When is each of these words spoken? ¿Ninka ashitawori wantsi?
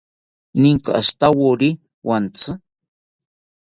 ¿Ninka 0.61 0.89
ashitawori 0.99 1.69
wantsi? 2.07 2.49